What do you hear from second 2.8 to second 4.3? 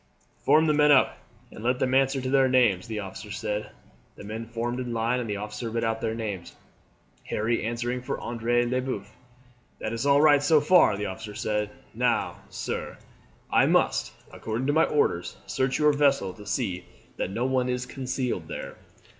the officer said. The